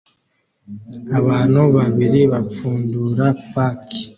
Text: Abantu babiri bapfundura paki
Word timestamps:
Abantu 1.19 1.61
babiri 1.75 2.21
bapfundura 2.31 3.25
paki 3.53 4.01